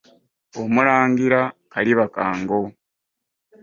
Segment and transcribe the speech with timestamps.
[0.61, 1.41] Omulangira
[1.71, 2.59] kaliba ka ngo.